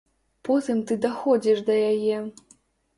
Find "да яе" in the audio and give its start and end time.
1.71-2.17